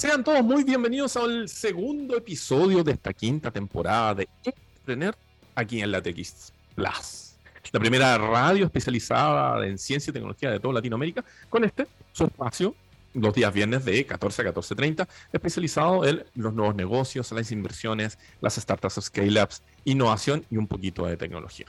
[0.00, 5.14] Sean todos muy bienvenidos al segundo episodio de esta quinta temporada de Entrepreneur
[5.54, 7.34] aquí en la TX Plus.
[7.70, 12.74] La primera radio especializada en ciencia y tecnología de toda Latinoamérica, con este, su espacio,
[13.12, 18.54] los días viernes de 14 a 14.30, especializado en los nuevos negocios, las inversiones, las
[18.54, 21.66] startups, scale-ups, innovación y un poquito de tecnología.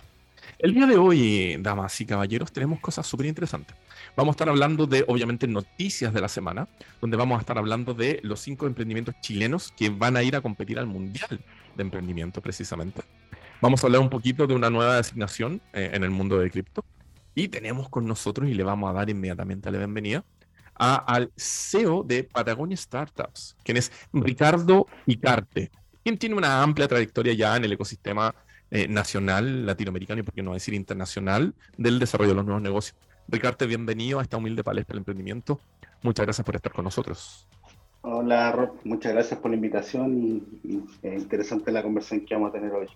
[0.62, 3.76] El día de hoy, damas y caballeros, tenemos cosas súper interesantes.
[4.16, 6.68] Vamos a estar hablando de, obviamente, noticias de la semana,
[7.02, 10.42] donde vamos a estar hablando de los cinco emprendimientos chilenos que van a ir a
[10.42, 11.42] competir al Mundial
[11.76, 13.02] de Emprendimiento, precisamente.
[13.60, 16.86] Vamos a hablar un poquito de una nueva designación eh, en el mundo de cripto.
[17.34, 20.24] Y tenemos con nosotros, y le vamos a dar inmediatamente la bienvenida,
[20.76, 25.72] a, al CEO de Patagonia Startups, quien es Ricardo Icarte,
[26.04, 28.36] quien tiene una amplia trayectoria ya en el ecosistema
[28.72, 32.96] eh, nacional, latinoamericano y por qué no decir internacional del desarrollo de los nuevos negocios.
[33.28, 35.60] Ricardo, bienvenido a esta humilde palestra del emprendimiento.
[36.02, 37.48] Muchas gracias por estar con nosotros.
[38.02, 38.80] Hola, Rob.
[38.86, 42.88] Muchas gracias por la invitación y, y interesante la conversación que vamos a tener hoy.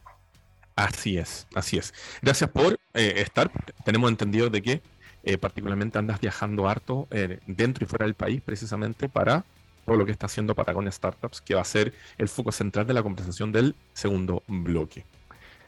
[0.78, 1.94] Así es, así es.
[2.22, 3.52] Gracias por eh, estar.
[3.84, 4.82] Tenemos entendido de que
[5.24, 7.08] eh, particularmente andas viajando harto
[7.48, 9.44] dentro y fuera del país precisamente para
[9.86, 12.94] todo lo que está haciendo Patagonia Startups, que va a ser el foco central de
[12.94, 15.06] la conversación del segundo bloque.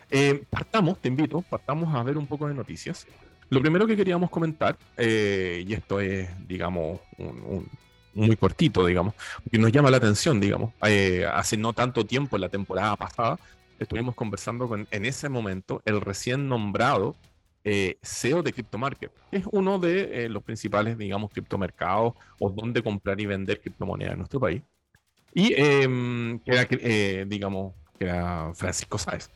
[0.09, 3.07] Eh, partamos, te invito, partamos a ver un poco de noticias.
[3.49, 6.99] Lo primero que queríamos comentar, eh, y esto es, digamos,
[8.13, 9.13] muy cortito, digamos,
[9.49, 13.39] que nos llama la atención, digamos, eh, hace no tanto tiempo, la temporada pasada,
[13.79, 17.15] estuvimos conversando con, en ese momento, el recién nombrado
[18.01, 23.59] CEO de CryptoMarket, es uno de los principales, digamos, criptomercados o donde comprar y vender
[23.59, 24.61] criptomonedas en nuestro país.
[25.33, 29.29] Y em, que era, digamos, que era Francisco Sáez.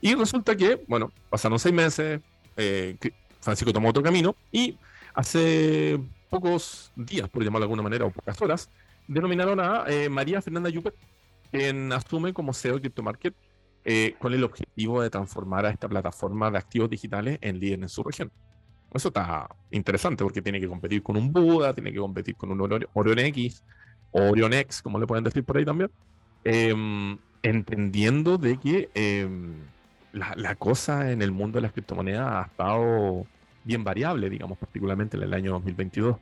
[0.00, 2.20] Y resulta que, bueno, pasaron seis meses,
[2.56, 2.96] eh,
[3.40, 4.76] Francisco tomó otro camino y
[5.14, 5.98] hace
[6.30, 8.70] pocos días, por llamarlo de alguna manera, o pocas horas,
[9.08, 10.94] denominaron a eh, María Fernanda Yupet,
[11.50, 13.34] quien asume como CEO de CryptoMarket
[13.84, 17.88] eh, con el objetivo de transformar a esta plataforma de activos digitales en líder en
[17.88, 18.30] su región.
[18.92, 22.60] Eso está interesante porque tiene que competir con un Buda, tiene que competir con un
[22.94, 23.62] Orion X,
[24.12, 25.90] Orion X, como le pueden decir por ahí también,
[26.44, 28.88] em, entendiendo de que
[30.12, 33.26] la, cosa en el mundo de las criptomonedas ha estado
[33.64, 36.16] bien variable, digamos, particularmente en el año 2022.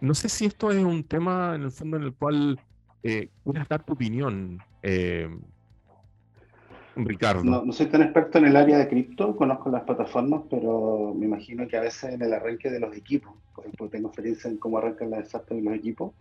[0.00, 2.60] No sé si esto es un tema en el fondo en el cual
[3.02, 5.28] eh, quieras dar tu opinión, eh,
[6.96, 7.42] Ricardo.
[7.44, 11.66] No, soy tan experto en el área de cripto, conozco las plataformas, pero me imagino
[11.66, 14.78] que a veces en el arranque de los equipos, por ejemplo, tengo experiencia en cómo
[14.78, 16.12] arrancan las startups y los equipos,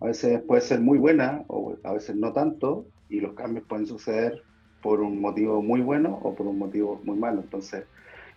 [0.00, 3.86] a veces puede ser muy buena o a veces no tanto, y los cambios pueden
[3.86, 4.42] suceder
[4.82, 7.40] por un motivo muy bueno o por un motivo muy malo.
[7.40, 7.84] Entonces,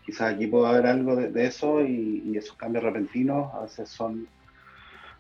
[0.06, 4.28] quizás aquí puede haber algo de, eso y, esos cambios repentinos a veces son...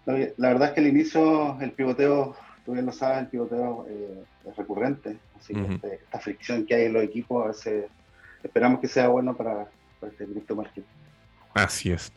[0.05, 2.35] La verdad es que al inicio el pivoteo,
[2.65, 6.75] tú bien lo sabes, el pivoteo eh, es recurrente, así que este, esta fricción que
[6.75, 7.85] hay en los equipos a veces
[8.43, 9.67] esperamos que sea bueno para,
[10.01, 10.83] este cripto market.
[11.53, 12.11] Así es.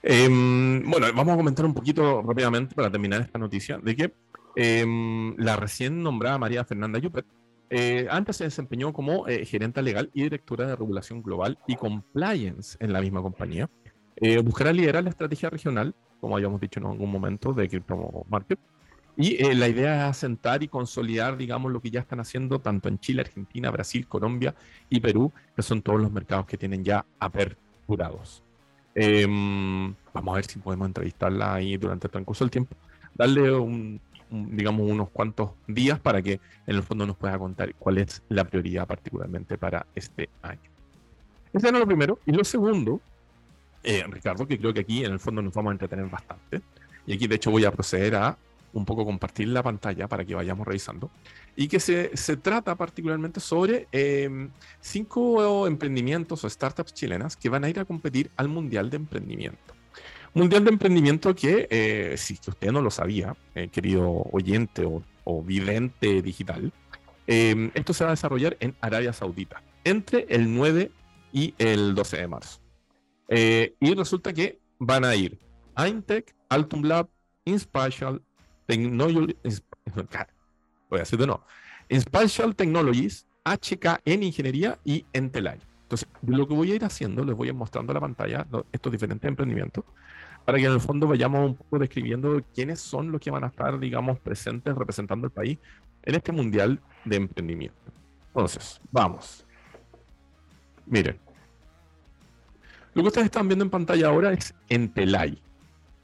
[0.00, 4.14] Em, bueno, vamos a comentar un poquito rápidamente para terminar esta noticia de que
[4.54, 7.26] em, la recién nombrada María Fernanda Yupet
[7.76, 12.76] eh, antes se desempeñó como eh, gerente legal y directora de regulación global y compliance
[12.78, 13.68] en la misma compañía.
[14.14, 18.60] Eh, buscará liderar la estrategia regional, como habíamos dicho en algún momento, de Crypto Market.
[19.16, 23.00] Y la idea es asentar y consolidar, digamos, lo que ya están haciendo tanto en
[23.00, 24.54] Chile, Argentina, Brasil, Colombia
[24.88, 28.44] y Perú, que son todos los mercados que tienen ya aperturados.
[28.94, 32.76] Em, vamos a ver si podemos entrevistarla ahí durante el transcurso del tiempo,
[33.14, 37.98] darle un, digamos, unos cuantos días para que en el fondo nos pueda contar cuál
[37.98, 40.70] es la prioridad particularmente para este año.
[41.52, 42.18] Ese era lo primero.
[42.26, 43.00] Y lo segundo,
[43.82, 46.62] eh, Ricardo, que creo que aquí en el fondo nos vamos a entretener bastante.
[47.06, 48.36] Y aquí de hecho voy a proceder a
[48.72, 51.10] un poco compartir la pantalla para que vayamos revisando.
[51.54, 57.64] Y que se, se trata particularmente sobre em, cinco emprendimientos o startups chilenas que van
[57.64, 59.73] a ir a competir al Mundial de Emprendimiento.
[60.34, 66.20] Mundial de Emprendimiento que, eh, si usted no lo sabía, eh, querido oyente o, vidente
[66.22, 66.72] digital,
[67.28, 70.90] em, esto se va a desarrollar en Arabia Saudita entre el 9
[71.32, 72.60] y el 12 de marzo.
[73.28, 75.38] Eh, y resulta que van a ir
[75.78, 77.08] Intech, Altum Lab,
[77.44, 78.20] Inspatial
[78.66, 79.62] Technologies,
[80.90, 81.44] voy a nuevo,
[81.88, 85.60] Inspatial Technologies, HK en Ingeniería y Entelay.
[85.84, 88.90] Entonces, lo que voy a ir haciendo, les voy a ir mostrando la pantalla estos
[88.92, 89.84] diferentes emprendimientos
[90.44, 93.48] para que en el fondo vayamos un poco describiendo quiénes son los que van a
[93.48, 95.58] estar, digamos, presentes representando el país
[96.02, 97.76] en este mundial de emprendimiento.
[98.28, 99.46] Entonces, vamos.
[100.86, 101.18] Miren.
[102.94, 105.40] Lo que ustedes están viendo en pantalla ahora es Entelay.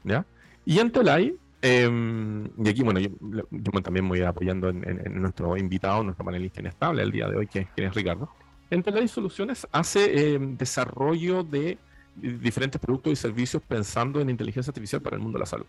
[0.03, 0.25] ¿Ya?
[0.65, 6.59] Y Entelay Em, y aquí, bueno, yo, también voy apoyando en, nuestro invitado, nuestro panelista
[6.59, 8.29] inestable el día de hoy, que, es Ricardo.
[8.71, 11.77] Entre Soluciones hace em, desarrollo de
[12.15, 15.65] diferentes productos y servicios pensando en inteligencia artificial para el mundo de la salud.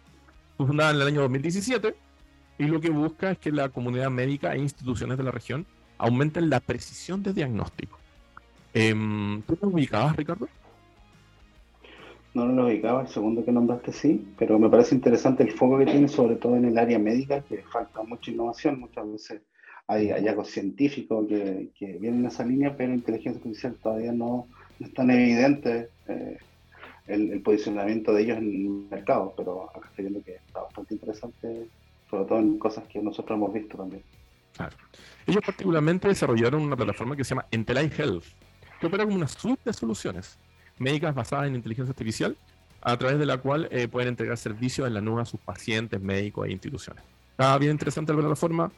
[0.57, 1.97] Fue fundada en el año 2017
[2.59, 5.67] y lo que busca es que la comunidad médica e instituciones de la región
[5.99, 7.99] aumenten la precisión de diagnóstico.
[8.73, 10.49] Em, ¿Tú te ubicabas, Ricardo?
[12.35, 15.87] No, lo ubicaba, el segundo que nombraste sí, pero me parece interesante el foco que
[15.87, 19.43] tiene, sobre todo en el área médica, que falta mucha innovación, muchas veces
[19.87, 24.47] hay hallazgos científicos que, vienen en esa línea, pero inteligencia artificial todavía no,
[24.81, 26.39] es tan evidente eh,
[27.07, 31.69] el, posicionamiento de ellos en el mercado, pero acá estoy viendo que está bastante interesante,
[32.11, 34.03] sobre todo en cosas que nosotros hemos visto también.
[34.57, 34.77] Claro.
[35.27, 38.25] Ellos particularmente desarrollaron una plataforma que se llama Entelite Health,
[38.81, 40.39] que opera como una suite de soluciones
[40.79, 42.37] médicas basadas en inteligencia artificial,
[42.83, 46.01] a través de la cual eh, pueden entregar servicios en la nube a sus pacientes,
[46.01, 47.03] médicos e instituciones.
[47.31, 48.71] Está bien interesante la plataforma.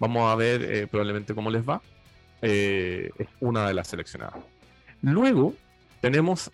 [0.00, 1.80] Vamos a ver eh, probablemente cómo les va.
[2.40, 4.40] Eh, es una de las seleccionadas.
[5.02, 5.54] Luego
[6.00, 6.50] tenemos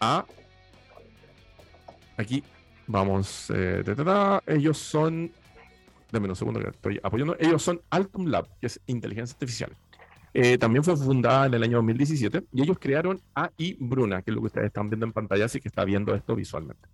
[0.00, 0.26] a.
[2.18, 2.44] Aquí
[2.86, 3.50] vamos.
[4.46, 5.32] ellos son.
[6.12, 7.36] Deme un segundo que estoy apoyando.
[7.40, 9.72] Ellos son Altum Lab, que es inteligencia artificial.
[10.34, 14.34] Eh, también fue fundada en el año 2017 y ellos crearon AI Bruna, que es
[14.34, 16.86] lo que ustedes están viendo en pantalla, así que está viendo esto visualmente.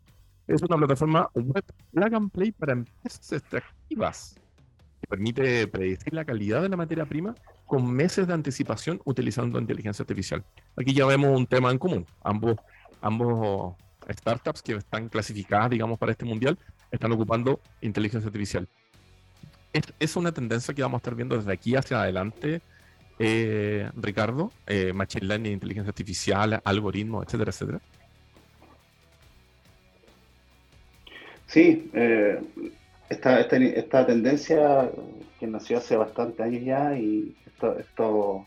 [0.46, 4.36] Es una plataforma web plug and play para empresas extractivas
[5.04, 7.34] que permite predecir la calidad de la materia prima
[7.66, 10.44] con meses de anticipación utilizando inteligencia artificial.
[10.76, 12.06] Aquí ya vemos un tema en común.
[12.22, 12.56] Ambos,
[13.00, 13.74] ambos
[14.10, 16.58] startups que están clasificadas, digamos, para este mundial,
[16.90, 18.68] están ocupando inteligencia artificial.
[19.72, 22.62] Es, es una tendencia que vamos a estar viendo desde aquí hacia adelante
[23.18, 27.80] eh, Ricardo, eh, Machine Learning, inteligencia artificial, algoritmos, etcétera, etcétera?
[31.46, 32.40] Sí, eh,
[33.08, 34.90] esta, tendencia
[35.38, 38.46] que nació hace bastante años ya y estos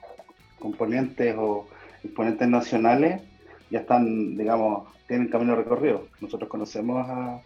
[0.59, 1.67] componentes o
[2.03, 3.21] exponentes nacionales
[3.69, 6.07] ya están, digamos, tienen camino recorrido.
[6.21, 7.41] Nosotros conocemos a,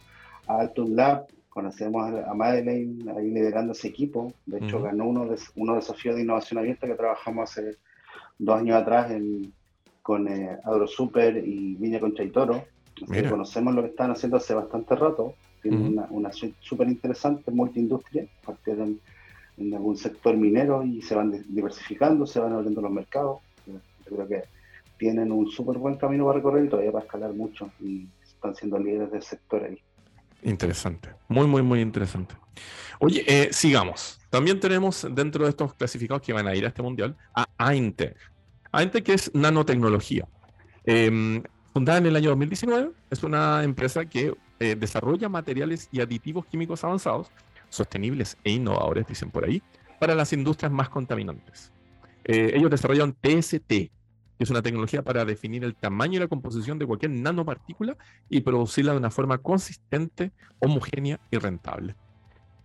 [0.48, 4.34] a Altum Lab, conocemos a Madeleine ahí liderando ese equipo.
[4.46, 7.78] De hecho, ganó uno de, uno desafíos de innovación abierta que trabajamos hace
[8.38, 9.12] dos años atrás
[10.02, 12.66] con eh, AgroSuper y Viña Concha y Toro.
[13.30, 15.36] conocemos lo que están haciendo hace bastante rato.
[15.62, 18.26] Tienen una, una súper interesante, multiindustria.
[18.46, 19.00] Partieron
[19.58, 23.40] en algún sector minero y se van diversificando, se van abriendo los mercados.
[23.68, 24.44] Yo creo que
[24.98, 28.80] tienen un súper buen camino para recorrer y todavía para escalar mucho y están siendo
[28.80, 29.80] líderes del sector ahí.
[30.44, 32.36] Interesante, muy, muy, muy interesante.
[33.00, 34.20] Oye, eh, sigamos.
[34.30, 38.16] También tenemos dentro de estos clasificados que van a ir a este mundial a AINTEC.
[38.72, 40.28] AINTEC es nanotecnología.
[40.86, 41.44] Em,
[41.74, 46.84] fundada en el año 2019, es una empresa que eh, desarrolla materiales y aditivos químicos
[46.84, 47.32] avanzados,
[47.70, 49.62] sostenibles e innovadores, dicen por ahí,
[50.00, 51.72] para las industrias más contaminantes.
[52.24, 53.92] Eh, ellos desarrollan TST,
[54.40, 57.96] es una tecnología para definir el tamaño y la composición de cualquier nanopartícula
[58.30, 61.96] y producirla de una forma consistente, homogénea y rentable.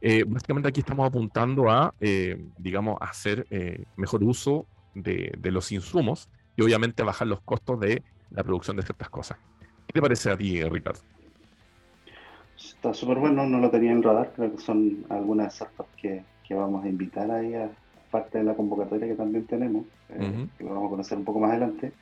[0.00, 6.28] Eh, básicamente aquí estamos apuntando a, eh, digamos, hacer eh, mejor uso de, los insumos
[6.56, 9.38] y obviamente bajar los costos de la producción de ciertas cosas.
[9.87, 11.00] ¿Qué te parece a ti, Ricardo?
[12.56, 16.55] Está súper bueno, no lo tenía en radar, creo que son algunas startups que, que
[16.55, 17.70] vamos a invitar ahí a,
[18.10, 21.41] parte de la convocatoria que también tenemos, eh, que lo vamos a conocer un poco
[21.41, 21.93] más adelante.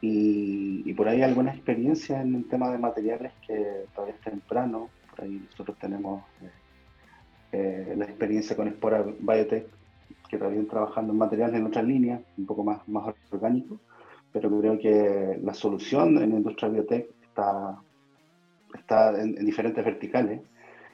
[0.00, 4.88] Y, por ahí alguna experiencia en el tema de materiales que todavía es temprano.
[5.10, 6.50] Por ahí nosotros tenemos eh,
[7.52, 9.66] eh, la experiencia con Espora Biotech,
[10.28, 13.80] que todavía trabajando en materiales en otras líneas, un poco más, más orgánico,
[14.32, 17.78] pero creo que la solución en la industria biotech está,
[18.76, 20.40] está en, diferentes verticales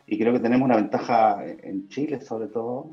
[0.07, 2.91] y creo que tenemos una ventaja en Chile sobre todo,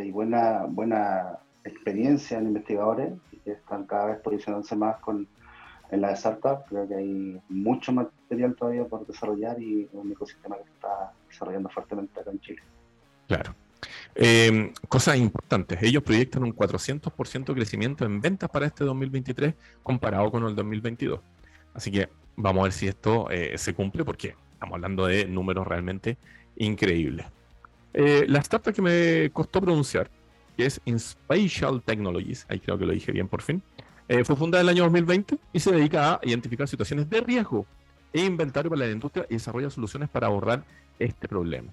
[0.00, 3.12] hay buena, buena experiencia en investigadores
[3.44, 5.26] que están cada vez posicionándose más con,
[5.90, 6.64] en la de startup.
[6.68, 12.20] Creo que hay mucho material todavía por desarrollar y un ecosistema que está desarrollando fuertemente
[12.20, 12.62] acá en Chile.
[13.26, 13.54] Claro.
[14.14, 20.30] Eh, cosas importantes, ellos proyectan un 400% de crecimiento en ventas para este 2023 comparado
[20.30, 21.20] con el 2022.
[21.74, 25.66] Así que vamos a ver si esto eh, se cumple porque estamos hablando de números
[25.66, 26.16] realmente
[26.56, 27.26] increíbles.
[27.92, 30.08] Eh, la startup que me costó pronunciar,
[30.56, 33.62] que es Inspatial Technologies, ahí creo que lo dije bien por fin,
[34.08, 37.66] eh, fue fundada en el año 2020 y se dedica a identificar situaciones de riesgo
[38.12, 40.64] e inventario para la industria y desarrolla soluciones para ahorrar
[40.98, 41.72] este problema.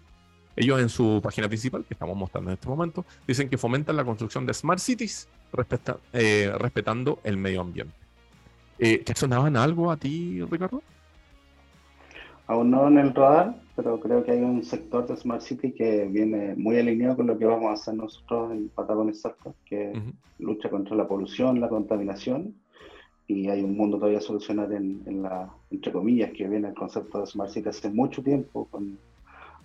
[0.55, 4.03] Ellos en su página principal, que estamos mostrando en este momento, dicen que fomentan la
[4.03, 5.27] construcción de smart cities
[6.13, 8.04] eh, respetando el medio ambiente.
[8.77, 10.82] ¿Te sonaban algo a ti, Ricardo?
[12.48, 16.05] Aún no en el radar, pero creo que hay un sector de Smart City que
[16.05, 19.94] viene muy alineado con lo que vamos a hacer nosotros en Patagonia Startup, que
[20.39, 22.53] lucha contra la polución, la contaminación,
[23.27, 27.20] y hay un mundo todavía a solucionar en, la, entre comillas, que viene el concepto
[27.20, 29.00] de Smart City hace mucho tiempo, con,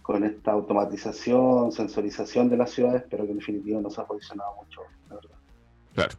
[0.00, 4.55] con esta automatización, sensorización de las ciudades, pero que en definitiva no se ha posicionado
[4.57, 5.37] mucho, la verdad.
[5.95, 6.14] Claro.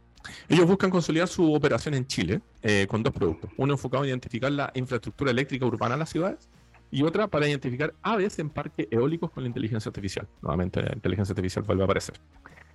[0.48, 3.50] Ellos buscan consolidar su operación en Chile eh, con dos productos.
[3.56, 6.48] Uno enfocado en identificar la infraestructura eléctrica urbana en las ciudades
[6.90, 10.28] y otra para identificar aves en parques eólicos con la inteligencia artificial.
[10.42, 12.14] Nuevamente, la inteligencia artificial vuelve a aparecer.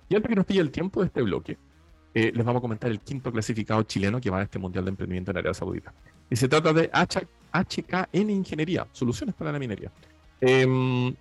[0.08, 1.56] Y antes que nos pille el tiempo de este bloque,
[2.14, 4.90] eh, les vamos a comentar el quinto clasificado chileno que va a este Mundial de
[4.90, 5.92] Emprendimiento en Arabia Saudita.
[6.30, 9.92] Y se trata de HKN Ingeniería, Soluciones para la Minería.
[10.40, 11.14] Eh,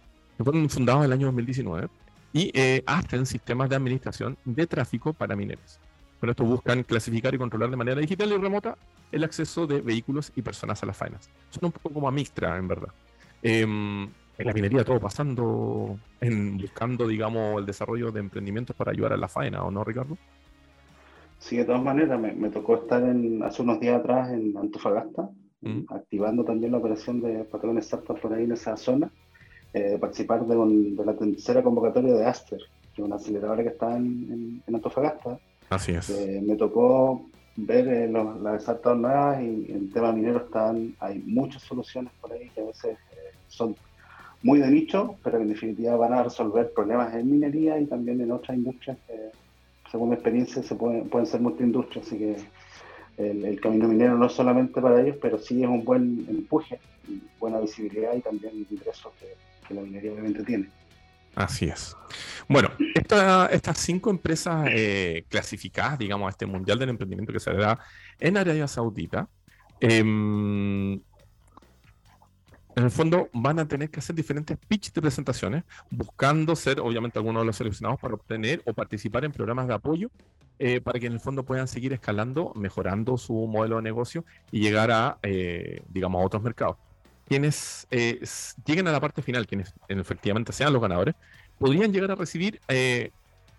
[0.43, 1.88] fueron fundados en el año 2019
[2.34, 5.79] y eh, hacen sistemas de administración de tráfico para mineros.
[6.19, 8.77] Con esto buscan clasificar y controlar de manera digital y remota
[9.12, 11.29] el acceso de vehículos y personas a las faenas.
[11.50, 12.89] Suena un poco como a Mixtra, en verdad.
[13.41, 14.03] Em,
[14.38, 19.17] en la minería todo pasando, en, buscando, digamos, el desarrollo de emprendimientos para ayudar a
[19.17, 20.17] la faena, ¿o no, Ricardo?
[21.39, 25.29] Sí, de todas maneras, me, tocó estar en, hace unos días atrás en Antofagasta,
[25.62, 25.81] mm.
[25.89, 29.12] activando también la operación de patrones Startup por ahí en esa zona,
[29.74, 32.59] eh, participar de, de, la tercera convocatoria de Aster,
[32.95, 36.09] que es una aceleradora que está en, en Antofagasta, Así es.
[36.09, 41.63] Eh, me tocó ver eh, las startups nuevas y en tema minero están, hay muchas
[41.63, 43.75] soluciones por ahí que a veces eh, son
[44.43, 48.31] muy de nicho, pero en definitiva van a resolver problemas en minería y también en
[48.31, 49.31] otras industrias que,
[49.91, 52.05] según mi experiencia, se pueden, pueden ser multiindustrias.
[52.05, 52.36] Así que
[53.17, 56.79] el, camino minero no es solamente para ellos, pero sí es un buen empuje,
[57.39, 59.12] buena visibilidad y también ingresos
[59.67, 60.69] que la minería obviamente tiene.
[61.38, 61.96] Así es.
[62.50, 67.77] Bueno, estas cinco empresas eh, clasificadas, digamos, a este Mundial del Emprendimiento que se hará
[68.20, 69.29] en Arabia Saudita,
[69.79, 76.79] em, en el fondo van a tener que hacer diferentes pitch de presentaciones, buscando ser,
[76.79, 80.10] obviamente, algunos de los seleccionados para obtener o participar en programas de apoyo
[80.58, 84.62] eh, para que en el fondo puedan seguir escalando, mejorando su modelo de negocio y
[84.62, 86.77] llegar a, eh, digamos, a otros mercados
[87.27, 88.24] quienes eh,
[88.65, 91.15] lleguen a la parte final, quienes efectivamente sean los ganadores,
[91.60, 93.12] podrían llegar a recibir, eh,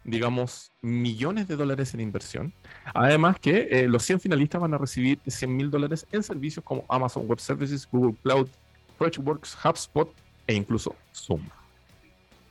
[0.04, 2.52] digamos, millones de dólares en inversión.
[2.94, 6.84] Además que eh, los 100 finalistas van a recibir 100 mil dólares en servicios como
[6.88, 8.48] Amazon Web Services, Google Cloud,
[8.96, 10.10] Freshworks, HubSpot
[10.46, 11.42] e incluso Zoom.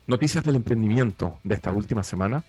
[0.06, 2.44] Noticias del emprendimiento de esta última semana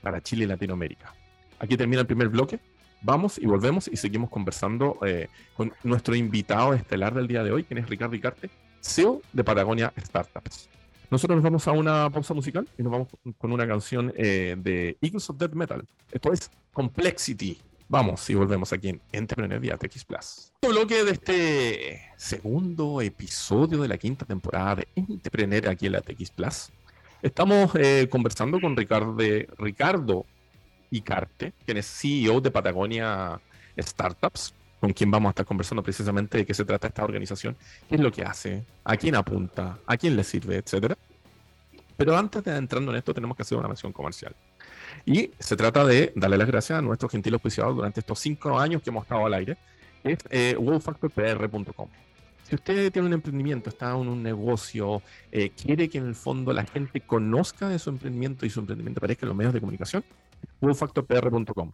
[0.00, 1.14] para Chile y Latinoamérica.
[1.60, 2.58] Aquí termina el primer bloque
[3.04, 7.62] vamos y volvemos y seguimos conversando eh, con nuestro invitado estelar del día de hoy,
[7.62, 10.68] quien es Ricardo Ricarte, CEO de Patagonia Startups.
[11.10, 13.08] Nosotros nos vamos a una pausa musical y nos vamos
[13.38, 15.84] con una canción eh, de Eagles of Death Metal.
[16.10, 17.58] Esto es Complexity.
[17.88, 20.52] Vamos y volvemos aquí en Entrepreneur vía TX Plus.
[20.62, 26.30] bloque de este segundo episodio de la quinta temporada de Entrepreneur aquí en la TX
[26.30, 26.70] Plus.
[27.20, 29.16] Estamos eh, conversando con Ricardo,
[29.58, 30.24] Ricardo
[30.90, 33.40] Icarte, quien es CEO de Patagonia
[33.78, 37.56] Startups, con quien vamos a estar conversando precisamente de qué se trata esta organización,
[37.88, 40.96] qué es lo que hace, a quién apunta, a quién le sirve, etcétera.
[41.96, 44.34] Pero antes de entrando en esto, tenemos que hacer una mención comercial.
[45.06, 48.82] Y se trata de darle las gracias a nuestro gentil auspiciador durante estos cinco años
[48.82, 49.56] que hemos estado al aire,
[50.02, 51.88] es eh, wowfactorpr.com.
[52.42, 56.52] Si usted tiene un emprendimiento, está en un negocio, eh, quiere que en el fondo
[56.52, 60.04] la gente conozca de su emprendimiento y su emprendimiento aparezca en los medios de comunicación,
[60.60, 61.72] WooFactorPR.com,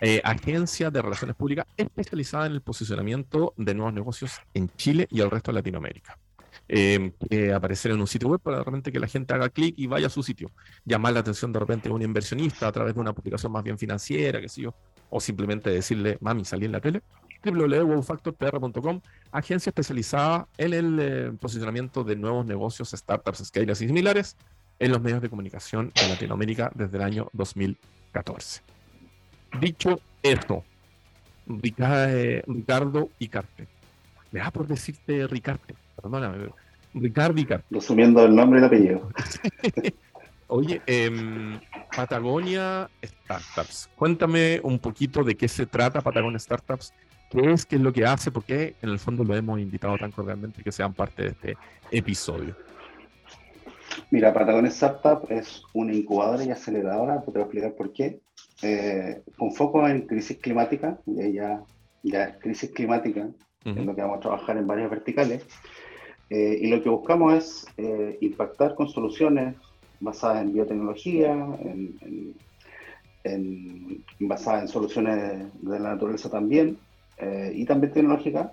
[0.00, 5.20] eh, agencia de relaciones públicas especializada en el posicionamiento de nuevos negocios en Chile y
[5.20, 6.18] el resto de Latinoamérica.
[6.68, 7.12] Eh,
[7.54, 10.08] aparecer en un sitio web para de repente que la gente haga clic y vaya
[10.08, 10.50] a su sitio.
[10.84, 13.78] Llamar la atención de repente a un inversionista a través de una publicación más bien
[13.78, 14.74] financiera, qué sé yo,
[15.10, 17.02] o simplemente decirle, mami, salí en la tele.
[17.44, 24.36] www.wowfactorpr.com, agencia especializada en el eh, posicionamiento de nuevos negocios, startups, scales y similares
[24.78, 27.78] en los medios de comunicación en Latinoamérica desde el año 2000
[28.16, 28.62] 14.
[29.60, 30.64] Dicho esto,
[31.46, 33.68] Ricardo Icarte.
[34.32, 36.48] Me da por decirte Ricarte, perdóname,
[36.94, 37.66] Ricardo Icarte.
[37.70, 39.10] Resumiendo el nombre y el apellido.
[40.48, 41.60] Oye, em,
[41.94, 43.90] Patagonia Startups.
[43.96, 46.94] Cuéntame un poquito de qué se trata Patagonia Startups,
[47.30, 50.10] qué es, qué es lo que hace, porque en el fondo lo hemos invitado tan
[50.10, 51.56] cordialmente que sean parte de este
[51.90, 52.56] episodio.
[54.10, 58.20] Mira, Patagonia Startup es una incubadora y aceleradora, te voy a explicar por qué.
[58.62, 61.62] Eh, con foco en crisis climática, y ya,
[62.02, 63.28] ya es crisis climática,
[63.64, 65.44] en lo que vamos a trabajar en varias verticales.
[66.30, 69.54] Eh, y lo que buscamos es eh, impactar con soluciones
[70.00, 72.34] basadas en biotecnología, en,
[74.20, 76.78] basadas en soluciones de la naturaleza también,
[77.52, 78.52] y también tecnológicas,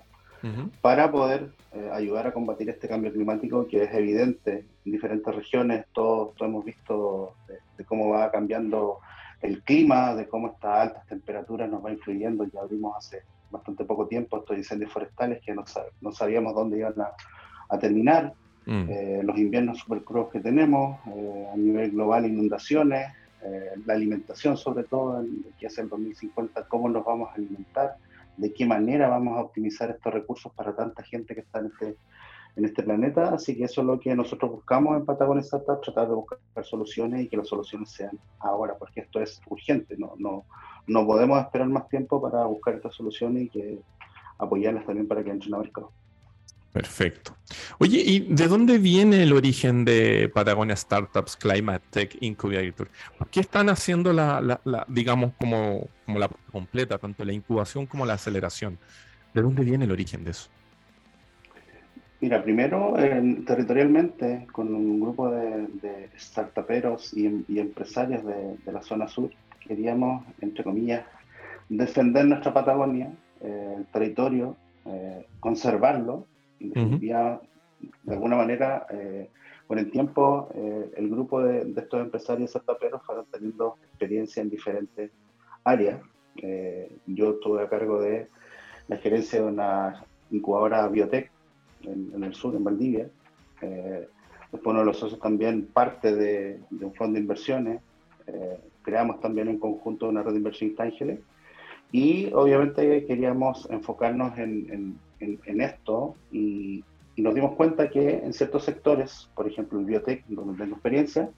[0.80, 1.63] para poder eh,
[1.96, 5.86] ayudar a combatir este cambio climático que es evidente en diferentes regiones.
[5.92, 7.34] Todos, hemos visto
[7.76, 8.98] de, cómo va cambiando
[9.40, 12.44] el clima, de cómo estas altas temperaturas nos va influyendo.
[12.52, 15.64] Ya abrimos hace bastante poco tiempo estos incendios forestales que no,
[16.00, 18.32] no sabíamos dónde iban a, terminar.
[18.66, 18.86] Mm.
[18.88, 23.12] Eh, los inviernos super crudos que tenemos, eh, a nivel global inundaciones,
[23.84, 25.22] la alimentación sobre todo,
[25.60, 27.98] que es el 2050, cómo nos vamos a alimentar
[28.36, 31.96] de qué manera vamos a optimizar estos recursos para tanta gente que está en este,
[32.56, 33.34] en este planeta.
[33.34, 37.22] Así que eso es lo que nosotros buscamos en Patagonia Startup, tratar de buscar soluciones
[37.22, 39.96] y que las soluciones sean ahora, porque esto es urgente.
[39.96, 40.44] No, no,
[40.86, 43.78] no podemos esperar más tiempo para buscar estas soluciones y que
[44.38, 45.92] apoyarlas también para que entren a mercado.
[46.74, 47.36] Perfecto.
[47.78, 52.88] Oye, ¿y de dónde viene el origen de Patagonia Startups Climate Tech Incubator?
[53.16, 58.14] ¿Por qué están haciendo la, digamos, como, como la completa, tanto la incubación como la
[58.14, 58.76] aceleración?
[59.32, 60.50] ¿De dónde viene el origen de eso?
[62.20, 62.94] Mira, primero,
[63.46, 71.04] territorialmente, con un grupo de, startuperos y, empresarios de, la zona sur, queríamos, entre comillas,
[71.68, 73.12] defender nuestra Patagonia,
[73.42, 76.26] eh, el territorio, eh, conservarlo
[76.60, 79.30] de alguna manera, eh,
[79.66, 85.10] con el tiempo, eh, el grupo de, estos empresarios startuperos fueron teniendo experiencia en diferentes
[85.64, 86.00] áreas.
[86.36, 88.28] Eh, yo estuve a cargo de
[88.88, 91.30] la gerencia de una incubadora biotech
[91.82, 93.08] en, el sur, en Valdivia.
[93.60, 97.80] después uno de los socios también parte de, un fondo de inversiones.
[98.82, 101.20] creamos también en conjunto una red de inversión intangible.
[101.94, 106.82] Y obviamente queríamos enfocarnos en, en, esto y,
[107.16, 111.30] nos dimos cuenta que en ciertos sectores, por ejemplo el biotech, donde tengo experiencia,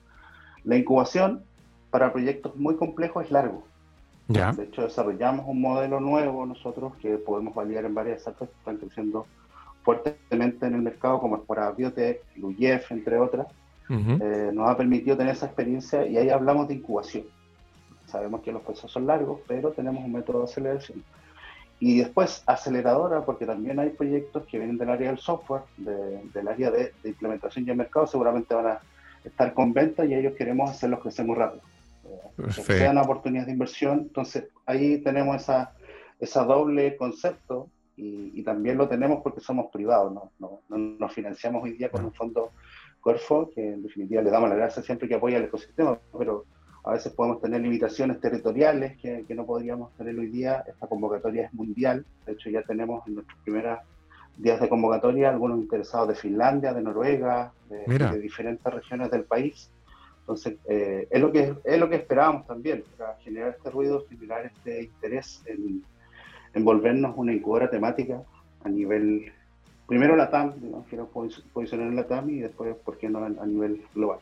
[0.64, 1.42] la incubación
[1.90, 3.64] para proyectos muy complejos es largo.
[4.28, 4.52] Ya.
[4.52, 8.78] De hecho, desarrollamos un modelo nuevo nosotros que podemos validar en varias startups que están
[8.78, 9.26] creciendo
[9.82, 13.46] fuertemente en el mercado, como es para Biotech, Luyef, entre otras.
[13.90, 17.26] Eh, nos ha permitido tener esa experiencia y ahí hablamos de incubación.
[18.06, 21.04] Sabemos que los procesos son largos, pero tenemos un método de aceleración.
[21.78, 26.70] Y después aceleradora, porque también hay proyectos que vienen del área del software, del área
[26.70, 28.80] de, implementación y de mercado, seguramente van a
[29.24, 31.62] estar con venta y ellos queremos hacerlos crecer muy rápido.
[32.04, 33.98] Eh, que sean oportunidades de inversión.
[34.00, 35.74] Entonces ahí tenemos esa,
[36.18, 40.30] esa doble concepto y, también lo tenemos porque somos privados, ¿no?
[40.38, 42.52] No, nos financiamos hoy día con un fondo
[43.00, 46.44] Corfo, que en definitiva le damos la gracia siempre que apoya el ecosistema, pero
[46.86, 50.62] a veces podemos tener limitaciones territoriales que, no podríamos tener hoy día.
[50.68, 52.06] Esta convocatoria es mundial.
[52.24, 53.80] De hecho, ya tenemos en nuestros primeros
[54.38, 59.68] días de convocatoria algunos interesados de Finlandia, de Noruega, de, diferentes regiones del país.
[60.20, 64.46] Entonces, eh, es, lo que, es lo que esperábamos también, para generar este ruido, generar
[64.46, 65.82] este interés en,
[66.54, 68.22] en volvernos una incubadora temática
[68.62, 69.32] a nivel,
[69.88, 70.52] primero la TAM,
[70.88, 71.10] quiero
[71.52, 74.20] posicionar en la TAM y después, ¿por qué no a nivel global?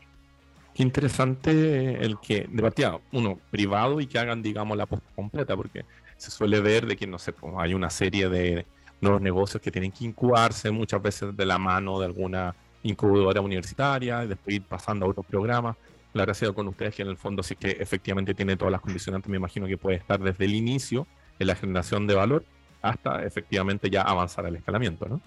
[0.75, 5.85] Qué interesante el que debatía uno privado y que hagan, digamos, la post completa, porque
[6.17, 8.65] se suele ver de que, no sé, pues, hay una serie de
[8.99, 14.25] nuevos negocios que tienen que incubarse muchas veces de la mano de alguna incubadora universitaria
[14.25, 15.77] y después ir pasando a otros programas.
[16.13, 19.29] La gracia con ustedes que en el fondo sí que efectivamente tiene todas las condicionantes,
[19.29, 21.07] me imagino que puede estar desde el inicio
[21.39, 22.43] en la generación de valor
[22.81, 25.21] hasta efectivamente ya avanzar al escalamiento, ¿no?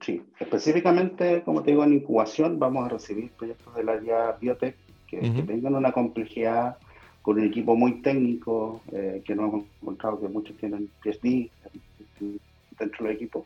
[0.00, 5.18] Sí, específicamente, como te digo, en incubación vamos a recibir proyectos del área biotech que,
[5.46, 6.76] tengan una complejidad
[7.22, 11.50] con un equipo muy técnico, eh, que no hemos encontrado que muchos tienen PhD
[12.78, 13.44] dentro del equipo.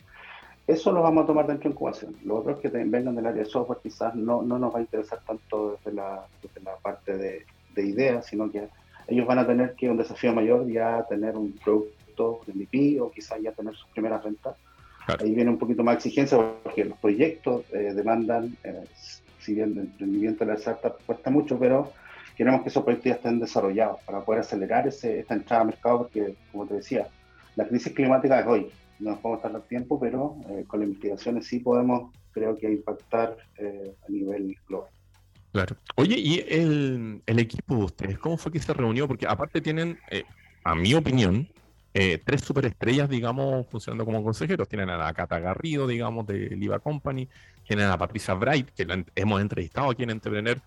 [0.67, 2.17] Eso lo vamos a tomar dentro de incubación.
[2.25, 5.21] Los otros que vengan del área de software quizás no, no nos va a interesar
[5.27, 8.69] tanto desde la, desde la parte de, de ideas, sino que
[9.09, 13.11] ellos van a tener que un desafío mayor ya tener un producto de MVP o
[13.11, 14.57] quizás ya tener sus primeras ventas
[15.07, 18.85] Ahí viene un poquito más exigencia porque los proyectos eh, demandan, eh,
[19.41, 21.93] si bien el emprendimiento de la startup cuesta mucho, pero
[22.37, 25.99] queremos que esos proyectos ya estén desarrollados para poder acelerar ese, esta entrada al mercado
[25.99, 27.09] porque, como te decía,
[27.57, 28.71] la crisis climática es hoy.
[28.99, 33.37] No nos podemos tardar tiempo, pero eh, con las investigaciones sí podemos, creo que, impactar
[33.59, 34.91] a nivel global.
[35.53, 35.77] Claro.
[35.97, 39.09] Oye, ¿y el, el, equipo de ustedes, cómo fue que se reunió?
[39.09, 39.99] Porque aparte tienen,
[40.63, 41.49] a mi opinión,
[41.93, 44.69] eh, tres superestrellas, digamos, funcionando como consejeros.
[44.69, 47.29] Tienen a la Cata Garrido, digamos, de Liva Company.
[47.67, 50.61] Tienen a Patricia Bright, que la hemos entrevistado aquí en Entrepreneur,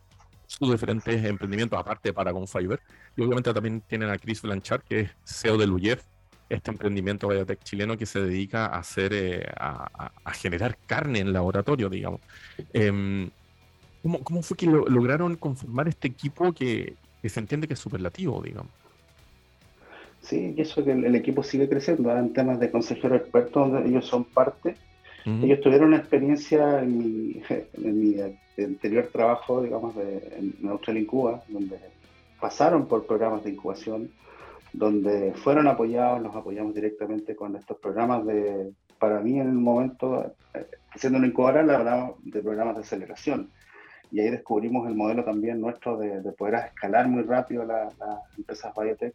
[0.47, 2.79] sus diferentes emprendimientos, aparte de Paragon Fiber.
[3.15, 6.03] Y obviamente también tienen a Chris Blanchard, que es CEO de Luyef,
[6.49, 11.89] este emprendimiento biotech chileno que se dedica a hacer, eh, a, generar carne en laboratorio,
[11.89, 12.19] digamos.
[12.73, 13.31] Em,
[14.01, 18.41] ¿cómo, ¿cómo, fue que lograron conformar este equipo que, que se entiende que es superlativo,
[18.41, 18.82] digamos?
[20.23, 24.05] Sí, y eso que el, equipo sigue creciendo en temas de consejeros expertos, donde ellos
[24.05, 24.75] son parte.
[25.25, 28.15] Ellos tuvieron una experiencia en mi, en mi
[28.57, 31.77] anterior trabajo, digamos, de, en Australia y Cuba, donde
[32.41, 34.11] pasaron por programas de incubación,
[34.73, 40.33] donde fueron apoyados, los apoyamos directamente con estos programas de, para mí en el momento,
[40.53, 43.49] eh, siendo una incubadora, hablamos de programas de aceleración.
[44.11, 47.93] Y ahí descubrimos el modelo también nuestro de, poder escalar muy rápido las
[48.37, 49.13] empresas biotech.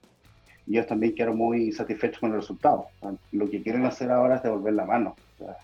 [0.68, 2.86] Y ellos también quedaron muy satisfechos con el resultado.
[3.32, 5.16] Lo que quieren hacer ahora es devolver la mano.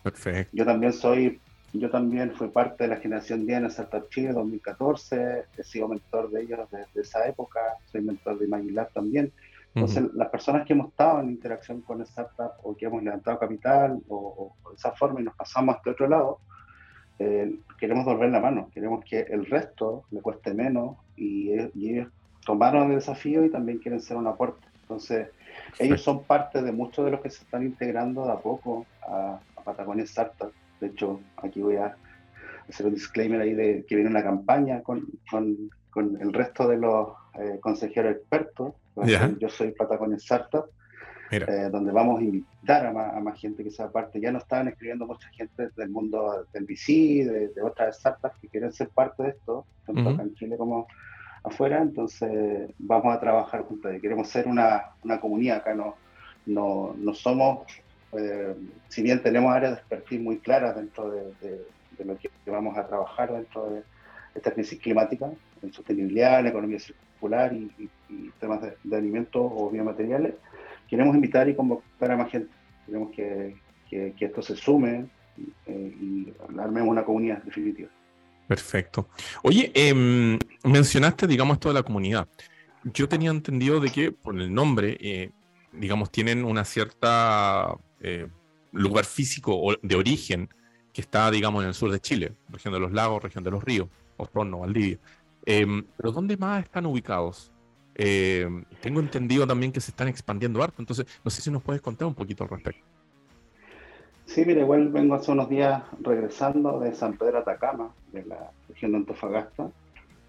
[0.03, 0.51] Perfecto.
[0.57, 1.41] Yo también soy
[1.75, 6.31] yo también fui parte de la generación 10 en Startup Chile 2014, he sido mentor
[6.31, 7.59] de ellos desde esa época,
[7.91, 9.33] soy mentor de Magilab también.
[9.75, 14.01] Entonces, las personas que hemos estado en interacción con startup o que hemos levantado capital
[14.09, 16.39] o, de esa forma y nos pasamos hasta otro lado,
[17.19, 22.09] eh, queremos volver la mano, queremos que el resto le cueste menos y, ellos
[22.47, 24.65] tomaron el desafío y también quieren ser un aporte.
[24.85, 25.29] Entonces,
[25.79, 29.41] ellos son parte de muchos de los que se están integrando de a poco a,
[29.57, 30.53] a Patagonia Startup.
[30.81, 31.97] De hecho, aquí voy a
[32.69, 36.77] hacer un disclaimer ahí de que viene una campaña con, con, con el resto de
[36.77, 38.75] los eh, consejeros expertos.
[39.39, 40.67] Yo soy Patagonia Startup,
[41.31, 44.21] eh, donde vamos a invitar a más, gente que sea parte.
[44.21, 48.73] Ya nos estaban escribiendo mucha gente del mundo del VC, de, otras startups que quieren
[48.73, 50.87] ser parte de esto, tanto acá en Chile como
[51.45, 51.81] afuera.
[51.81, 53.93] Entonces, vamos a trabajar juntos.
[54.01, 55.95] Queremos ser una, una comunidad acá, no,
[56.47, 57.61] no, no somos
[58.17, 58.55] eh,
[58.89, 61.65] si bien tenemos áreas de expertise muy claras dentro de,
[62.05, 63.83] lo que vamos a trabajar dentro de
[64.35, 65.31] esta crisis climática,
[65.63, 67.91] en sostenibilidad, en economía circular y,
[68.39, 70.35] temas de, alimentos o biomateriales,
[70.89, 72.51] queremos invitar y convocar a más gente.
[72.87, 73.57] Queremos que,
[73.91, 75.07] esto se sume
[75.67, 77.89] eh, y armemos una comunidad definitiva.
[78.47, 79.09] Perfecto.
[79.43, 82.29] Oye, em, mencionaste, digamos, toda la comunidad.
[82.85, 85.31] Yo tenía entendido de que por el nombre, eh,
[85.73, 88.29] digamos, tienen una cierta eh,
[88.73, 90.49] lugar físico de origen
[90.93, 93.65] que está, digamos, en el sur de Chile, región de los lagos, región de los
[93.65, 94.99] ríos, Osorno, Valdivia.
[95.47, 97.51] Em, pero ¿dónde más están ubicados?
[97.95, 101.81] Em, tengo entendido también que se están expandiendo harto, entonces no sé si nos puedes
[101.81, 102.94] contar un poquito al respecto.
[104.27, 108.93] Sí, mire, igual vengo hace unos días regresando de San Pedro Atacama, de la región
[108.93, 109.71] de Antofagasta,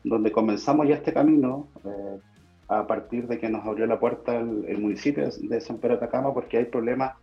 [0.03, 2.19] donde comenzamos ya este camino eh,
[2.67, 6.57] a partir de que nos abrió la puerta el, municipio de San Pedro Atacama, porque
[6.57, 7.13] hay problemas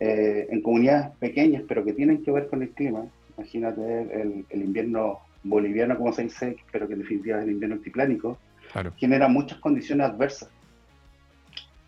[0.00, 3.06] eh, en comunidades pequeñas, pero que tienen que ver con el clima.
[3.36, 8.38] Imagínate el, invierno boliviano, como se dice, pero que en definitiva es el invierno altiplánico,
[8.96, 10.50] genera muchas condiciones adversas.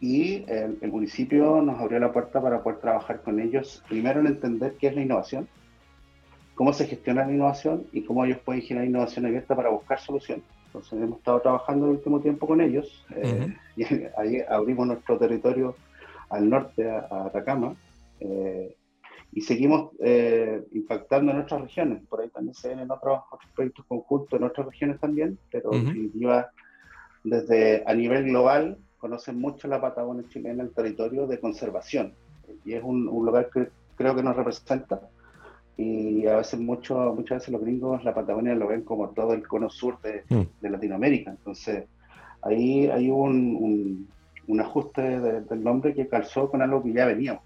[0.00, 4.74] Y el, municipio nos abrió la puerta para poder trabajar con ellos, primero en entender
[4.78, 5.48] qué es la innovación,
[6.54, 10.44] cómo se gestiona la innovación y cómo ellos pueden generar innovación abierta para buscar soluciones.
[10.66, 13.84] Entonces hemos estado trabajando el último tiempo con ellos eh, y
[14.18, 15.76] ahí abrimos nuestro territorio
[16.28, 17.74] al norte, a Atacama,
[18.20, 18.76] eh,
[19.32, 22.02] y seguimos eh, impactando en otras regiones.
[22.08, 23.20] Por ahí también se ven en otros,
[23.54, 26.50] proyectos conjuntos en otras regiones también, pero en definitiva,
[27.22, 32.14] desde a nivel global, conocen mucho la Patagonia chilena, el territorio de conservación.
[32.64, 35.00] Y es un, lugar que creo que nos representa.
[35.76, 39.46] Y a veces, mucho, muchas veces los gringos la Patagonia lo ven como todo el
[39.46, 40.42] cono sur de, mm.
[40.60, 41.30] de Latinoamérica.
[41.30, 41.84] Entonces,
[42.42, 44.08] ahí hay un,
[44.46, 47.42] un, ajuste del nombre que calzó con algo que ya veníamos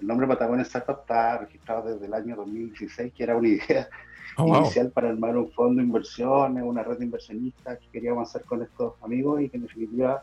[0.00, 3.88] el nombre Patagonia Startup está registrado desde el año 2016, que era una idea
[4.36, 8.46] oh, inicial para armar un fondo de inversiones, una red de inversionistas que queríamos hacer
[8.46, 10.22] con estos amigos y que en definitiva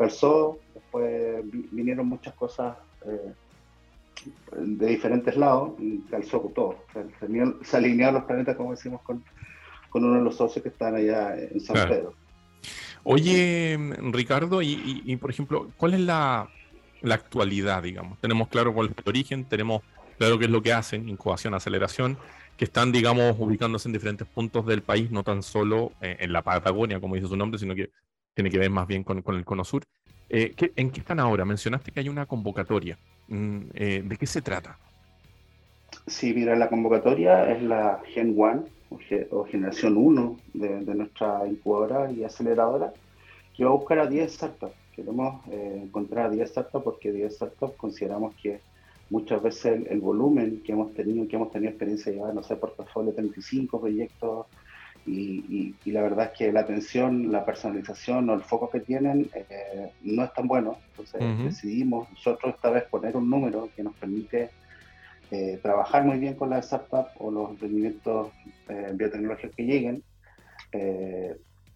[0.00, 0.58] calzó.
[0.74, 3.32] Después vinieron muchas cosas eh,
[4.56, 6.84] de diferentes lados y calzó todo.
[7.62, 9.22] Se, alinearon los planetas, como decimos, con,
[9.92, 12.14] uno de los socios que están allá en San Pedro.
[13.02, 13.78] Oye,
[14.12, 16.48] Ricardo, y, por ejemplo, ¿cuál es la,
[17.02, 18.18] la actualidad, digamos.
[18.20, 19.82] Tenemos claro cuál es el origen, tenemos
[20.18, 22.18] claro qué es lo que hacen, incubación, aceleración,
[22.56, 26.42] que están, digamos, ubicándose en diferentes puntos del país, no tan solo eh, en la
[26.42, 27.90] Patagonia, como dice su nombre, sino que
[28.34, 29.82] tiene que ver más bien con, el cono sur.
[30.28, 31.44] Eh, ¿En qué están ahora?
[31.44, 32.98] Mencionaste que hay una convocatoria.
[33.28, 34.78] Mm, eh, ¿De qué se trata?
[36.06, 38.64] Sí, mira, la convocatoria es la Gen 1
[39.30, 42.92] o, Generación 1 de, de, nuestra incubadora y aceleradora,
[43.56, 47.34] que va a buscar a 10 startups queremos eh, encontrar a 10 startups porque 10
[47.34, 48.60] startups consideramos que
[49.08, 52.56] muchas veces el, volumen que hemos tenido, que hemos tenido experiencia de llevar, no sé,
[52.56, 54.46] portafolio 35 proyectos
[55.06, 59.90] y, la verdad es que la atención, la personalización o el foco que tienen eh,
[60.02, 60.78] no es tan bueno.
[60.90, 64.50] Entonces decidimos nosotros esta vez poner un número que nos permite
[65.30, 68.30] eh, trabajar muy bien con las startups o los emprendimientos
[68.94, 70.02] biotecnológicos que lleguen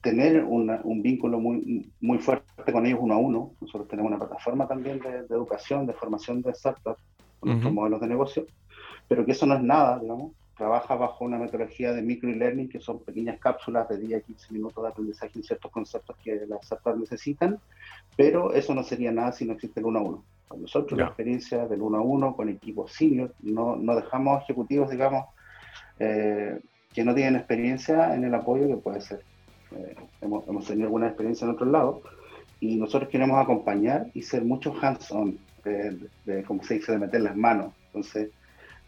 [0.05, 3.53] tener un vínculo muy, muy fuerte con ellos uno a uno.
[3.59, 7.03] Nosotros tenemos una plataforma también de, educación, de formación de startups
[7.41, 8.47] con nuestros modelos de negocio,
[9.09, 10.33] pero que eso no es nada, digamos.
[10.57, 14.83] Trabaja bajo una metodología de micro-learning, que son pequeñas cápsulas de 10 a 15 minutos
[14.83, 17.59] de aprendizaje en ciertos conceptos que las startups necesitan,
[18.17, 20.25] pero eso no sería nada si no existe el uno a uno.
[20.57, 25.27] nosotros la experiencia del uno a uno con equipos senior, no, no dejamos ejecutivos, digamos,
[25.99, 26.61] eh,
[26.93, 29.25] que no tienen experiencia en el apoyo, que puede ser
[29.77, 32.01] eh, hemos, tenido alguna experiencia en otros lados,
[32.61, 37.37] y nosotros queremos acompañar y ser mucho hands-on, de, como se dice, de meter las
[37.37, 37.73] manos.
[37.87, 38.31] Entonces,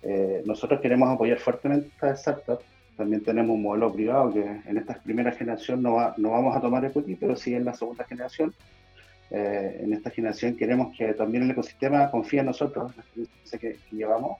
[0.02, 2.60] eh, nosotros queremos apoyar fuertemente a esta startup.
[2.96, 6.84] También tenemos un modelo privado que en esta primera generación no, no vamos a tomar
[6.84, 8.54] equity, pero sí en la segunda generación.
[9.30, 13.76] Eh, en esta generación queremos que también el ecosistema confíe en nosotros, la experiencia que,
[13.90, 14.38] llevamos.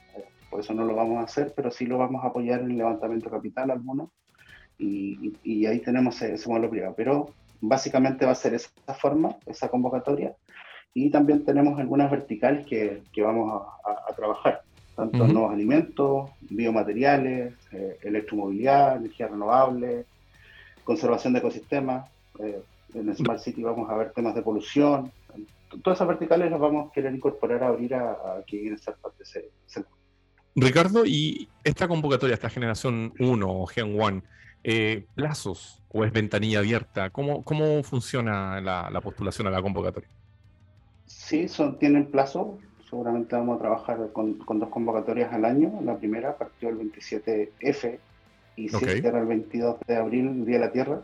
[0.49, 2.79] por eso no lo vamos a hacer, pero sí lo vamos a apoyar en el
[2.79, 4.11] levantamiento capital algunos
[4.79, 6.95] y, ahí tenemos ese modelo privado.
[6.97, 10.35] Pero básicamente va a ser esa forma, esa convocatoria,
[10.95, 14.63] y también tenemos algunas verticales que, que vamos a, trabajar,
[14.97, 20.07] tanto nuevos alimentos, biomateriales, eh, electromovilidad, energía renovable,
[20.85, 22.11] conservación de ecosistemas.
[22.39, 22.63] Eh,
[22.95, 25.13] en Smart City vamos a ver temas de polución.
[25.83, 29.19] Todas esas verticales las vamos a querer incorporar a abrir a, a quien ser parte
[29.19, 29.85] de ese,
[30.59, 34.23] Ricardo, y esta convocatoria, esta generación 1 o Gen 1,
[34.65, 37.11] eh, plazos o es ventanilla abierta?
[37.11, 40.09] ¿Cómo, cómo funciona la, postulación a la convocatoria?
[41.05, 42.59] Sí, son, tienen plazo.
[42.89, 45.81] Seguramente vamos a trabajar con, dos convocatorias al año.
[45.83, 47.99] La primera partió el 27F
[48.57, 51.01] y se cierra el 22 de abril, Día de la Tierra.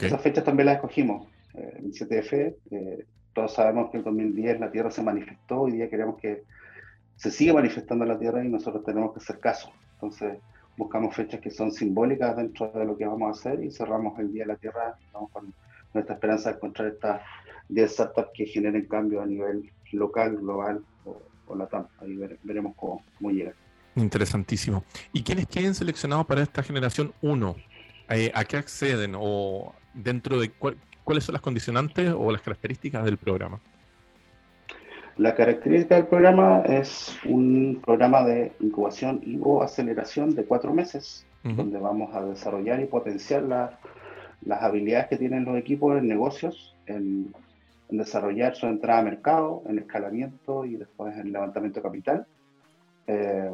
[0.00, 1.28] Esas fechas también las escogimos.
[1.54, 5.88] Eh, el 27F, eh, todos sabemos que en 2010 la Tierra se manifestó, hoy día
[5.88, 6.42] queremos que
[7.16, 9.70] se siga manifestando la Tierra y nosotros tenemos que hacer caso.
[9.94, 10.38] Entonces,
[10.76, 14.32] buscamos fechas que son simbólicas dentro de lo que vamos a hacer y cerramos el
[14.32, 15.54] Día de la Tierra Estamos con
[15.92, 17.22] nuestra esperanza de encontrar estas
[17.68, 21.86] 10 startups que generen cambio a nivel local, global o, o latam.
[22.00, 23.54] Ahí veremos cómo, cómo llega.
[23.96, 24.84] Interesantísimo.
[25.12, 27.56] ¿Y quiénes queden seleccionados para esta generación 1?
[28.10, 30.50] Eh, ¿A qué acceden o dentro de
[31.04, 33.60] cuáles son las condicionantes o las características del programa?
[35.16, 41.24] La característica del programa es un programa de incubación y o aceleración de cuatro meses,
[41.44, 47.32] donde vamos a desarrollar y potenciar las habilidades que tienen los equipos en negocios, en,
[47.88, 52.26] desarrollar su entrada a mercado, en escalamiento y después en levantamiento de capital.
[53.06, 53.50] Eh,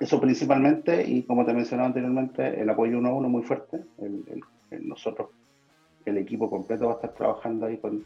[0.00, 3.80] eso principalmente, y como te mencionaba anteriormente, el apoyo uno a uno muy fuerte.
[4.80, 5.28] nosotros,
[6.04, 8.04] el equipo completo va a estar trabajando ahí con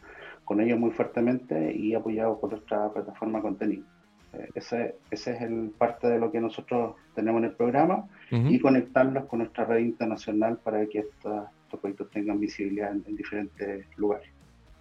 [0.51, 3.85] con ellos muy fuertemente y apoyado por nuestra plataforma de contenido.
[4.33, 8.59] Eh, ese, ese, es el parte de lo que nosotros tenemos en el programa y
[8.59, 11.47] conectarlos con nuestra red internacional para que estos
[11.81, 14.29] proyectos tengan visibilidad en, diferentes lugares.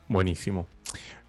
[0.10, 0.66] Buenísimo.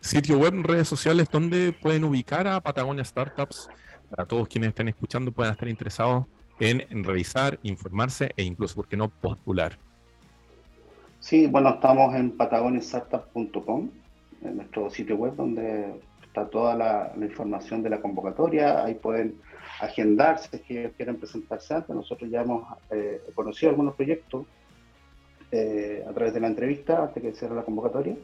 [0.01, 3.69] Sitio web, redes sociales, ¿dónde pueden ubicar a Patagonia Startups?
[4.09, 6.25] Para todos quienes estén escuchando puedan estar interesados
[6.59, 9.77] en, en revisar, informarse e incluso, ¿por qué no, postular?
[11.19, 13.91] Sí, bueno, estamos en patagoniastartup.com
[14.43, 18.83] en nuestro sitio web donde está toda la, información de la convocatoria.
[18.83, 19.35] Ahí pueden
[19.83, 21.95] agendarse si que quieren presentarse antes.
[21.95, 24.47] Nosotros ya hemos eh, conocido algunos proyectos
[25.53, 28.17] eh, a través de la entrevista antes que cierre la convocatoria.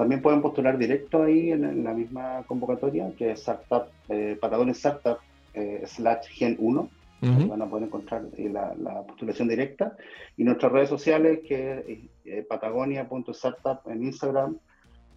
[0.00, 5.18] También pueden postular directo ahí en, la misma convocatoria, que es Startup, eh, Patagonia Startup
[5.52, 6.88] eh, slash Gen 1.
[7.20, 9.94] Van a poder encontrar la, la, postulación directa.
[10.38, 14.56] Y nuestras redes sociales, que es patagonia.startup en Instagram,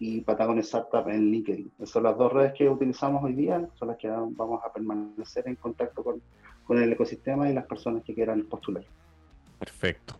[0.00, 1.72] y Patagonia Startup en LinkedIn.
[1.78, 5.48] Esas son las dos redes que utilizamos hoy día, son las que vamos a permanecer
[5.48, 6.20] en contacto con,
[6.66, 8.84] con el ecosistema y las personas que quieran postular.
[9.58, 10.16] Perfecto.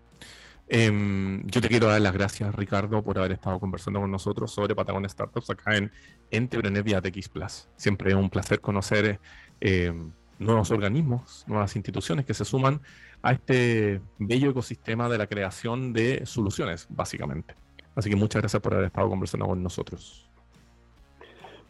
[0.66, 4.74] Em, yo te quiero dar las gracias, Ricardo, por haber estado conversando con nosotros sobre
[4.74, 5.92] Patagonia Startups acá en
[6.30, 7.68] Entrepreneur vía TX Plus.
[7.76, 9.20] Siempre es un placer conocer
[9.60, 12.80] em, nuevos organismos, nuevas instituciones que se suman
[13.22, 17.54] a este bello ecosistema de la creación de soluciones, básicamente.
[17.94, 20.30] Así que muchas gracias por haber estado conversando con nosotros.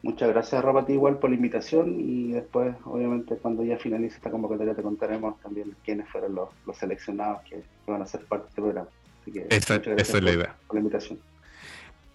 [0.05, 4.75] Muchas gracias, Robert, igual por la invitación y después, obviamente, cuando ya finalice esta convocatoria,
[4.75, 8.89] te contaremos también quiénes fueron los, seleccionados que, van a ser parte del programa.
[9.23, 10.57] Así que, esa, es la idea.
[10.67, 11.19] Por la invitación.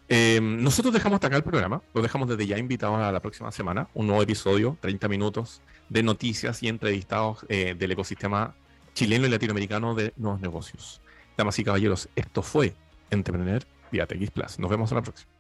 [0.08, 3.52] Eh, nosotros dejamos hasta acá el programa, lo dejamos desde ya invitados a la próxima
[3.52, 8.54] semana, un nuevo episodio, 30 minutos de noticias y entrevistados eh, del ecosistema
[8.94, 11.02] chileno y latinoamericano de nuevos negocios.
[11.36, 12.76] Damas y caballeros, esto fue
[13.10, 14.60] Entrepreneur vía TX Plus.
[14.60, 15.39] Nos vemos en la próxima.